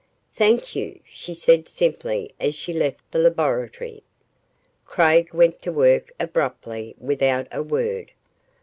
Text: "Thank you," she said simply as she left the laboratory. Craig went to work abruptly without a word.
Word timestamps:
"Thank 0.33 0.75
you," 0.75 0.99
she 1.05 1.35
said 1.35 1.67
simply 1.67 2.33
as 2.39 2.55
she 2.55 2.73
left 2.73 3.01
the 3.11 3.19
laboratory. 3.19 4.01
Craig 4.83 5.31
went 5.31 5.61
to 5.61 5.71
work 5.71 6.11
abruptly 6.19 6.95
without 6.99 7.45
a 7.51 7.61
word. 7.61 8.09